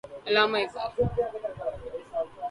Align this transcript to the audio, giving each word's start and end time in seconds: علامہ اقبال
علامہ 0.27 0.57
اقبال 0.63 1.07